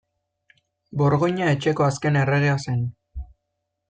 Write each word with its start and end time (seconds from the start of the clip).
Borgoina 1.01 1.49
Etxeko 1.57 1.85
azken 1.89 2.17
erregea 2.25 2.57
zen. 2.69 2.81